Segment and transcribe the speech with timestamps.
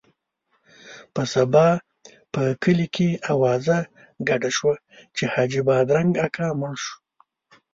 [1.13, 1.67] په سبا
[2.33, 3.77] په کلي کې اوازه
[4.29, 4.75] ګډه شوه
[5.15, 6.95] چې حاجي بادرنګ اکا مړ شو.